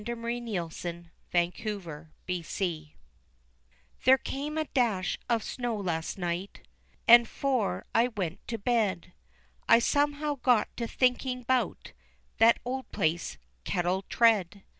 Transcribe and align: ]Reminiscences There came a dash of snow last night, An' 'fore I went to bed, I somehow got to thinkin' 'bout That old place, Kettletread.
]Reminiscences 0.01 1.11
There 1.35 1.47
came 4.23 4.57
a 4.57 4.65
dash 4.73 5.19
of 5.29 5.43
snow 5.43 5.77
last 5.77 6.17
night, 6.17 6.67
An' 7.07 7.25
'fore 7.25 7.85
I 7.93 8.07
went 8.07 8.39
to 8.47 8.57
bed, 8.57 9.13
I 9.69 9.77
somehow 9.77 10.37
got 10.41 10.75
to 10.77 10.87
thinkin' 10.87 11.43
'bout 11.43 11.93
That 12.39 12.57
old 12.65 12.91
place, 12.91 13.37
Kettletread. 13.63 14.63